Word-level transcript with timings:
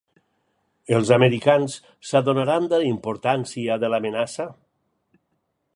Els 0.99 1.11
americans 1.17 1.75
s’adonaran 2.11 2.67
de 2.73 2.81
la 2.83 2.89
importància 2.93 3.79
de 3.85 3.95
l’amenaça? 3.95 4.49